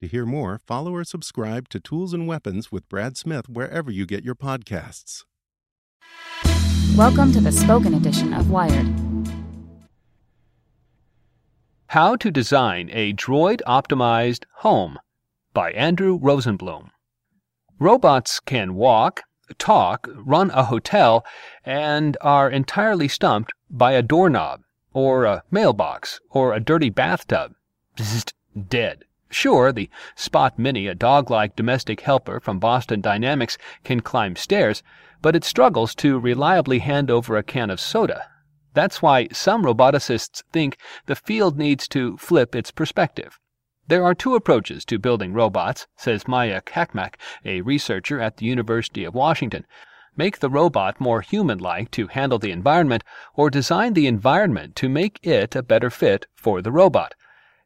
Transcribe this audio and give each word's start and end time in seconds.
To 0.00 0.08
hear 0.08 0.24
more, 0.24 0.58
follow 0.66 0.94
or 0.94 1.04
subscribe 1.04 1.68
to 1.68 1.78
Tools 1.78 2.14
and 2.14 2.26
Weapons 2.26 2.72
with 2.72 2.88
Brad 2.88 3.18
Smith 3.18 3.50
wherever 3.50 3.90
you 3.90 4.06
get 4.06 4.24
your 4.24 4.34
podcasts. 4.34 5.24
Welcome 6.96 7.32
to 7.32 7.40
the 7.40 7.52
spoken 7.52 7.92
edition 7.92 8.32
of 8.32 8.48
Wired. 8.48 8.88
How 11.88 12.16
to 12.16 12.30
Design 12.30 12.88
a 12.94 13.12
Droid 13.12 13.60
Optimized 13.66 14.44
Home 14.60 14.98
by 15.52 15.70
Andrew 15.72 16.18
Rosenblum. 16.18 16.88
Robots 17.78 18.40
can 18.40 18.76
walk, 18.76 19.24
talk, 19.58 20.08
run 20.14 20.50
a 20.52 20.64
hotel, 20.64 21.26
and 21.62 22.16
are 22.22 22.48
entirely 22.48 23.06
stumped 23.06 23.52
by 23.68 23.92
a 23.92 24.00
doorknob, 24.00 24.62
or 24.94 25.26
a 25.26 25.42
mailbox, 25.50 26.20
or 26.30 26.54
a 26.54 26.60
dirty 26.60 26.88
bathtub. 26.88 27.52
Dead. 28.70 29.04
Sure, 29.30 29.72
the 29.72 29.88
SpotMini, 30.16 30.90
a 30.90 30.94
dog-like 30.94 31.54
domestic 31.54 32.00
helper 32.00 32.40
from 32.40 32.58
Boston 32.58 33.00
Dynamics, 33.00 33.56
can 33.84 34.00
climb 34.00 34.34
stairs, 34.34 34.82
but 35.22 35.36
it 35.36 35.44
struggles 35.44 35.94
to 35.94 36.18
reliably 36.18 36.80
hand 36.80 37.10
over 37.10 37.36
a 37.36 37.42
can 37.42 37.70
of 37.70 37.80
soda. 37.80 38.26
That's 38.74 39.00
why 39.00 39.28
some 39.32 39.64
roboticists 39.64 40.42
think 40.52 40.76
the 41.06 41.14
field 41.14 41.56
needs 41.58 41.86
to 41.88 42.16
flip 42.16 42.54
its 42.54 42.70
perspective. 42.70 43.38
There 43.86 44.04
are 44.04 44.14
two 44.14 44.34
approaches 44.34 44.84
to 44.84 44.98
building 44.98 45.32
robots, 45.32 45.86
says 45.96 46.28
Maya 46.28 46.60
Cakmak, 46.60 47.14
a 47.44 47.60
researcher 47.60 48.20
at 48.20 48.36
the 48.36 48.46
University 48.46 49.04
of 49.04 49.14
Washington. 49.14 49.66
Make 50.16 50.40
the 50.40 50.50
robot 50.50 51.00
more 51.00 51.20
human-like 51.20 51.90
to 51.92 52.08
handle 52.08 52.38
the 52.38 52.50
environment, 52.50 53.04
or 53.34 53.50
design 53.50 53.94
the 53.94 54.06
environment 54.06 54.76
to 54.76 54.88
make 54.88 55.24
it 55.24 55.54
a 55.54 55.62
better 55.62 55.90
fit 55.90 56.26
for 56.34 56.62
the 56.62 56.72
robot. 56.72 57.14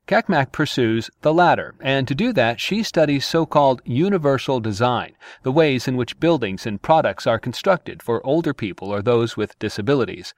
Cakmak 0.06 0.52
pursues 0.52 1.10
the 1.22 1.32
latter, 1.32 1.74
and 1.80 2.06
to 2.06 2.14
do 2.14 2.32
that 2.34 2.60
she 2.60 2.82
studies 2.82 3.24
so-called 3.26 3.80
universal 3.86 4.60
design, 4.60 5.16
the 5.42 5.52
ways 5.52 5.88
in 5.88 5.96
which 5.96 6.20
buildings 6.20 6.66
and 6.66 6.82
products 6.82 7.26
are 7.26 7.38
constructed 7.38 8.02
for 8.02 8.24
older 8.26 8.52
people 8.52 8.90
or 8.92 9.00
those 9.00 9.36
with 9.36 9.58
disabilities. 9.58 10.34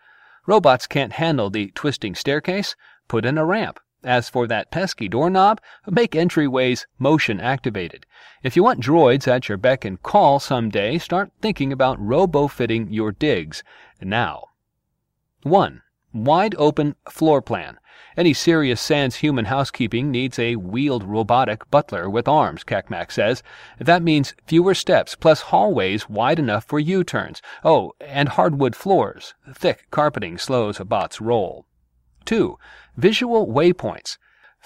Robots 0.47 0.87
can't 0.87 1.15
handle 1.15 1.51
the 1.51 1.73
twisting 1.75 2.15
staircase? 2.15 2.77
Put 3.09 3.25
in 3.25 3.37
a 3.37 3.45
ramp. 3.45 3.81
As 4.05 4.29
for 4.29 4.47
that 4.47 4.71
pesky 4.71 5.09
doorknob, 5.09 5.61
make 5.91 6.13
entryways 6.13 6.87
motion 6.97 7.41
activated. 7.41 8.07
If 8.45 8.55
you 8.55 8.63
want 8.63 8.81
droids 8.81 9.27
at 9.27 9.49
your 9.49 9.59
beck 9.59 9.85
and 9.85 10.01
call 10.01 10.39
someday, 10.39 10.99
start 10.99 11.33
thinking 11.43 11.73
about 11.73 11.99
robo-fitting 11.99 12.93
your 12.93 13.11
digs 13.11 13.65
now. 14.01 14.45
1. 15.43 15.83
Wide 16.13 16.55
open 16.59 16.95
floor 17.09 17.43
plan. 17.43 17.79
Any 18.17 18.33
serious 18.33 18.81
sans 18.81 19.17
human 19.17 19.47
housekeeping 19.47 20.11
needs 20.11 20.39
a 20.39 20.57
wheeled 20.57 21.05
robotic 21.05 21.71
butler 21.71 22.09
with 22.09 22.27
arms, 22.27 22.65
Cakmak 22.65 23.11
says. 23.11 23.43
That 23.79 24.03
means 24.03 24.35
fewer 24.47 24.75
steps, 24.75 25.15
plus 25.15 25.43
hallways 25.43 26.09
wide 26.09 26.39
enough 26.39 26.65
for 26.65 26.79
U-turns. 26.79 27.43
Oh, 27.63 27.93
and 28.01 28.31
hardwood 28.31 28.75
floors. 28.75 29.35
Thick 29.55 29.87
carpeting 29.91 30.39
slows 30.39 30.81
a 30.81 30.85
bot's 30.85 31.21
roll. 31.21 31.67
2. 32.25 32.59
Visual 32.97 33.47
waypoints. 33.47 34.17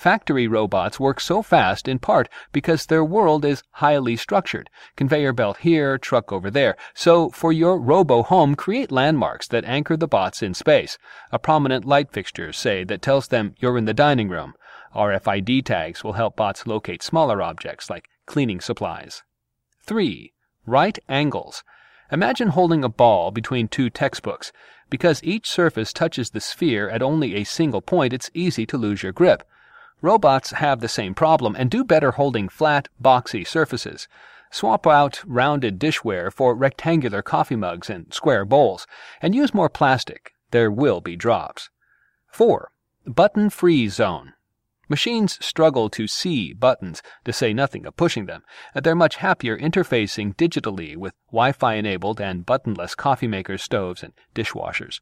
Factory 0.01 0.49
robots 0.49 0.99
work 0.99 1.21
so 1.21 1.43
fast 1.43 1.87
in 1.87 1.99
part 1.99 2.31
because 2.53 2.87
their 2.87 3.05
world 3.05 3.45
is 3.45 3.63
highly 3.73 4.17
structured. 4.17 4.71
Conveyor 4.97 5.35
belt 5.35 5.59
here, 5.59 5.99
truck 5.99 6.33
over 6.33 6.51
there. 6.51 6.75
So 6.95 7.29
for 7.29 7.53
your 7.53 7.79
robo 7.79 8.23
home, 8.23 8.55
create 8.55 8.91
landmarks 8.91 9.47
that 9.49 9.67
anchor 9.67 9.99
the 9.99 10.09
bots 10.09 10.43
in 10.43 10.55
space. 10.55 10.97
A 11.33 11.39
prominent 11.39 11.85
light 11.85 12.11
fixture, 12.13 12.51
say, 12.51 12.83
that 12.85 13.03
tells 13.03 13.29
them 13.29 13.55
you're 13.59 13.77
in 13.77 13.85
the 13.85 13.93
dining 13.93 14.31
room. 14.31 14.55
RFID 14.95 15.67
tags 15.67 16.03
will 16.03 16.15
help 16.15 16.35
bots 16.35 16.67
locate 16.67 17.03
smaller 17.03 17.43
objects 17.43 17.91
like 17.91 18.09
cleaning 18.25 18.63
supplies. 18.63 19.23
3. 19.85 20.33
Right 20.65 20.99
angles. 21.11 21.63
Imagine 22.11 22.49
holding 22.49 22.83
a 22.85 22.89
ball 22.89 23.31
between 23.31 23.69
two 23.69 23.91
textbooks. 23.91 24.51
Because 24.89 25.23
each 25.23 25.47
surface 25.47 25.93
touches 25.93 26.31
the 26.31 26.41
sphere 26.41 26.89
at 26.89 27.03
only 27.03 27.35
a 27.35 27.45
single 27.45 27.83
point, 27.83 28.15
it's 28.15 28.31
easy 28.33 28.65
to 28.65 28.79
lose 28.79 29.03
your 29.03 29.13
grip. 29.13 29.43
Robots 30.03 30.51
have 30.53 30.81
the 30.81 30.89
same 30.89 31.15
problem 31.15 31.55
and 31.55 31.71
do 31.71 31.85
better 31.85 32.13
holding 32.13 32.49
flat, 32.49 32.89
boxy 33.03 33.47
surfaces. 33.47 34.09
Swap 34.51 34.87
out 34.87 35.23
rounded 35.27 35.79
dishware 35.79 36.33
for 36.33 36.55
rectangular 36.55 37.23
coffee 37.23 37.57
mugs 37.57 37.91
and 37.91 38.13
square 38.13 38.45
bowls, 38.45 38.87
and 39.21 39.35
use 39.35 39.55
more 39.55 39.69
plastic. 39.69 40.33
There 40.51 40.71
will 40.71 41.01
be 41.01 41.17
drops. 41.17 41.71
4. 42.33 42.73
Button 43.07 43.51
free 43.51 43.89
zone. 43.89 44.33
Machines 44.89 45.39
struggle 45.45 45.89
to 45.91 46.09
see 46.09 46.53
buttons, 46.53 47.01
to 47.25 47.33
say 47.33 47.53
nothing 47.53 47.87
of 47.87 47.97
pushing 47.97 48.27
them. 48.27 48.43
They're 48.75 48.97
much 48.97 49.17
happier 49.17 49.57
interfacing 49.57 50.35
digitally 50.35 50.97
with 50.97 51.15
Wi 51.31 51.53
Fi 51.53 51.75
enabled 51.75 52.21
and 52.21 52.45
buttonless 52.45 52.97
coffee 52.97 53.29
makers, 53.29 53.63
stoves, 53.63 54.03
and 54.03 54.13
dishwashers. 54.35 55.01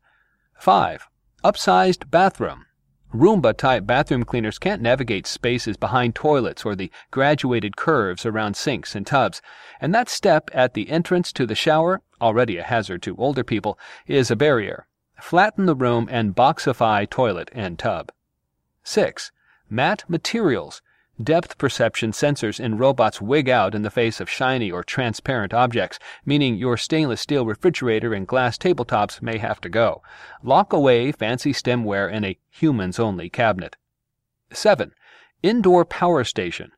5. 0.59 1.09
Upsized 1.43 2.11
bathroom. 2.11 2.67
Roomba 3.15 3.57
type 3.57 3.87
bathroom 3.87 4.25
cleaners 4.25 4.59
can't 4.59 4.83
navigate 4.83 5.27
spaces 5.27 5.79
behind 5.79 6.15
toilets 6.15 6.65
or 6.65 6.75
the 6.75 6.91
graduated 7.11 7.77
curves 7.77 8.27
around 8.27 8.55
sinks 8.55 8.95
and 8.95 9.07
tubs, 9.07 9.41
and 9.81 9.95
that 9.95 10.11
step 10.11 10.51
at 10.53 10.75
the 10.75 10.91
entrance 10.91 11.33
to 11.33 11.47
the 11.47 11.55
shower, 11.55 12.03
already 12.21 12.59
a 12.59 12.63
hazard 12.63 13.01
to 13.03 13.17
older 13.17 13.43
people, 13.43 13.79
is 14.07 14.31
a 14.31 14.37
barrier. 14.37 14.87
Flatten 15.21 15.65
the 15.65 15.75
room 15.75 16.07
and 16.11 16.37
boxify 16.37 17.09
toilet 17.09 17.49
and 17.53 17.79
tub. 17.79 18.13
6. 18.85 19.33
Matte 19.71 20.05
materials. 20.09 20.83
Depth 21.21 21.59
perception 21.59 22.13
sensors 22.13 22.61
in 22.61 22.79
robots 22.79 23.21
wig 23.21 23.49
out 23.49 23.75
in 23.75 23.83
the 23.83 23.91
face 23.91 24.21
of 24.21 24.31
shiny 24.31 24.71
or 24.71 24.85
transparent 24.85 25.53
objects, 25.53 25.99
meaning 26.25 26.55
your 26.55 26.77
stainless 26.77 27.21
steel 27.21 27.45
refrigerator 27.45 28.15
and 28.15 28.25
glass 28.25 28.57
tabletops 28.57 29.21
may 29.21 29.39
have 29.39 29.61
to 29.63 29.69
go. 29.69 30.01
Lock 30.45 30.73
away 30.73 31.11
fancy 31.11 31.53
stemware 31.53 32.09
in 32.09 32.25
a 32.25 32.39
humans 32.51 33.01
only 33.01 33.29
cabinet. 33.29 33.75
7. 34.53 34.93
Indoor 35.43 35.85
power 35.85 36.23
station. 36.23 36.71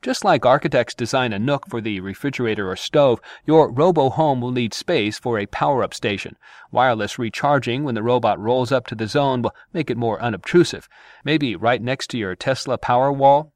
Just 0.00 0.24
like 0.24 0.46
architects 0.46 0.94
design 0.94 1.32
a 1.32 1.38
nook 1.40 1.66
for 1.68 1.80
the 1.80 1.98
refrigerator 1.98 2.70
or 2.70 2.76
stove, 2.76 3.20
your 3.46 3.68
robo 3.68 4.10
home 4.10 4.40
will 4.40 4.52
need 4.52 4.72
space 4.72 5.18
for 5.18 5.40
a 5.40 5.46
power 5.46 5.82
up 5.82 5.92
station. 5.92 6.36
Wireless 6.70 7.18
recharging 7.18 7.82
when 7.82 7.96
the 7.96 8.04
robot 8.04 8.38
rolls 8.38 8.70
up 8.70 8.86
to 8.86 8.94
the 8.94 9.08
zone 9.08 9.42
will 9.42 9.56
make 9.72 9.90
it 9.90 9.96
more 9.96 10.22
unobtrusive. 10.22 10.88
Maybe 11.24 11.56
right 11.56 11.82
next 11.82 12.10
to 12.10 12.18
your 12.18 12.36
Tesla 12.36 12.78
Powerwall 12.78 13.50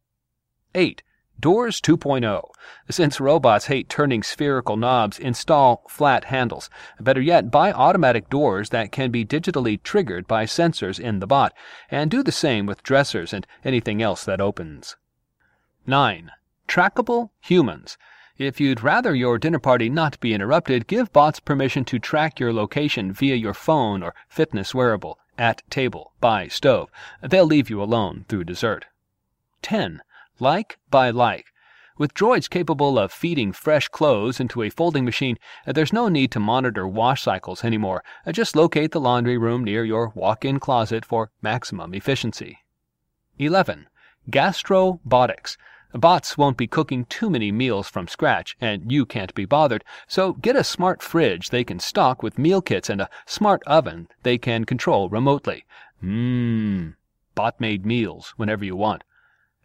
8. 0.75 1.03
Doors 1.41 1.81
2.0. 1.81 2.43
Since 2.89 3.21
robots 3.21 3.67
hate 3.67 3.89
turning 3.89 4.23
spherical 4.23 4.77
knobs, 4.77 5.19
install 5.19 5.83
flat 5.89 6.27
handles. 6.27 6.71
Better 7.01 7.21
yet, 7.21 7.51
buy 7.51 7.73
automatic 7.73 8.31
doors 8.31 8.69
that 8.69 8.93
can 8.93 9.11
be 9.11 9.25
digitally 9.25 9.83
triggered 9.83 10.29
by 10.29 10.45
sensors 10.45 11.01
in 11.01 11.19
the 11.19 11.27
bot, 11.27 11.53
and 11.91 12.11
do 12.11 12.23
the 12.23 12.31
same 12.31 12.65
with 12.65 12.85
dressers 12.85 13.33
and 13.33 13.47
anything 13.65 14.01
else 14.01 14.25
that 14.25 14.41
opens. 14.41 14.97
9. 15.85 16.31
Trackable 16.69 17.31
humans. 17.41 17.99
If 18.39 18.61
you'd 18.61 18.83
rather 18.83 19.15
your 19.15 19.37
dinner 19.39 19.59
party 19.59 19.89
not 19.89 20.21
be 20.21 20.35
interrupted, 20.35 20.87
give 20.87 21.13
bots 21.13 21.41
permission 21.41 21.85
to 21.87 21.99
track 21.99 22.39
your 22.39 22.53
location 22.53 23.13
via 23.13 23.35
your 23.35 23.55
phone 23.55 24.03
or 24.03 24.15
fitness 24.29 24.75
wearable, 24.75 25.19
at 25.37 25.63
table, 25.71 26.13
by 26.21 26.47
stove. 26.47 26.89
They'll 27.21 27.47
leave 27.47 27.69
you 27.69 27.83
alone 27.83 28.27
through 28.29 28.45
dessert. 28.45 28.87
10. 29.63 30.03
Like 30.43 30.81
by 30.91 31.11
like. 31.11 31.53
With 31.97 32.15
droids 32.15 32.51
capable 32.51 32.99
of 32.99 33.13
feeding 33.13 33.53
fresh 33.53 33.87
clothes 33.87 34.41
into 34.41 34.63
a 34.63 34.71
folding 34.71 35.05
machine, 35.05 35.39
uh, 35.69 35.71
there's 35.71 35.93
no 35.93 36.09
need 36.09 36.33
to 36.33 36.41
monitor 36.41 36.85
wash 36.89 37.23
cycles 37.23 37.63
anymore. 37.63 38.03
Uh, 38.27 38.33
just 38.33 38.57
locate 38.57 38.91
the 38.91 38.99
laundry 38.99 39.39
room 39.39 39.63
near 39.63 39.85
your 39.85 40.09
walk 40.17 40.45
in 40.45 40.59
closet 40.59 41.05
for 41.05 41.31
maximum 41.43 41.95
efficiency. 41.95 42.59
11. 43.39 43.87
Gastrobotics. 44.33 45.57
Bots 45.95 46.37
won't 46.37 46.57
be 46.57 46.67
cooking 46.67 47.05
too 47.05 47.31
many 47.31 47.53
meals 47.53 47.89
from 47.89 48.09
scratch, 48.09 48.57
and 48.61 48.91
you 48.91 49.07
can't 49.07 49.33
be 49.37 49.45
bothered, 49.45 49.85
so 50.09 50.33
get 50.33 50.57
a 50.57 50.65
smart 50.65 51.05
fridge 51.05 51.51
they 51.51 51.63
can 51.63 51.79
stock 51.79 52.21
with 52.21 52.37
meal 52.37 52.61
kits 52.61 52.91
and 52.91 53.01
a 53.01 53.11
smart 53.27 53.63
oven 53.69 54.09
they 54.25 54.39
can 54.39 54.65
control 54.65 55.09
remotely. 55.09 55.65
Mmm. 56.03 56.97
Bot 57.37 57.61
made 57.61 57.87
meals 57.87 58.35
whenever 58.37 58.65
you 58.65 58.75
want. 58.75 59.05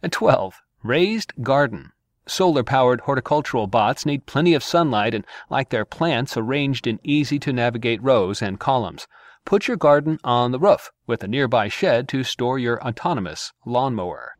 And 0.04 0.12
12. 0.12 0.62
Raised 0.88 1.34
garden. 1.42 1.92
Solar 2.26 2.64
powered 2.64 3.02
horticultural 3.02 3.66
bots 3.66 4.06
need 4.06 4.24
plenty 4.24 4.54
of 4.54 4.64
sunlight 4.64 5.12
and 5.12 5.26
like 5.50 5.68
their 5.68 5.84
plants 5.84 6.34
arranged 6.34 6.86
in 6.86 6.98
easy 7.04 7.38
to 7.40 7.52
navigate 7.52 8.02
rows 8.02 8.40
and 8.40 8.58
columns. 8.58 9.06
Put 9.44 9.68
your 9.68 9.76
garden 9.76 10.18
on 10.24 10.50
the 10.50 10.58
roof 10.58 10.90
with 11.06 11.22
a 11.22 11.28
nearby 11.28 11.68
shed 11.68 12.08
to 12.08 12.24
store 12.24 12.58
your 12.58 12.82
autonomous 12.82 13.52
lawnmower. 13.66 14.38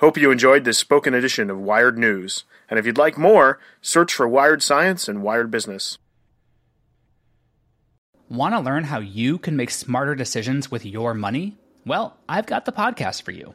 Hope 0.00 0.16
you 0.16 0.32
enjoyed 0.32 0.64
this 0.64 0.78
spoken 0.78 1.14
edition 1.14 1.48
of 1.48 1.60
Wired 1.60 1.96
News. 1.96 2.42
And 2.68 2.76
if 2.76 2.84
you'd 2.84 2.98
like 2.98 3.16
more, 3.16 3.60
search 3.80 4.12
for 4.12 4.26
Wired 4.26 4.64
Science 4.64 5.06
and 5.06 5.22
Wired 5.22 5.52
Business. 5.52 5.96
Want 8.28 8.56
to 8.56 8.58
learn 8.60 8.82
how 8.82 8.98
you 8.98 9.38
can 9.38 9.56
make 9.56 9.70
smarter 9.70 10.16
decisions 10.16 10.72
with 10.72 10.84
your 10.84 11.14
money? 11.14 11.56
Well, 11.86 12.16
I've 12.28 12.46
got 12.46 12.64
the 12.64 12.72
podcast 12.72 13.22
for 13.22 13.30
you. 13.30 13.54